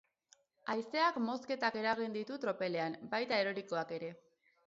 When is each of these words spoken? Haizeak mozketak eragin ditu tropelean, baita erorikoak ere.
Haizeak 0.73 1.19
mozketak 1.25 1.75
eragin 1.81 2.17
ditu 2.17 2.39
tropelean, 2.45 2.97
baita 3.13 3.39
erorikoak 3.45 3.93
ere. 3.99 4.13